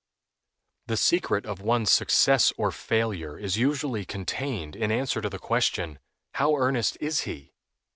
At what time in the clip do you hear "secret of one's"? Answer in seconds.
0.97-1.91